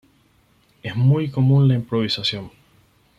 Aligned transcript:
Es 0.81 0.95
muy 0.95 1.29
común 1.29 1.67
la 1.67 1.75
improvisación. 1.75 2.49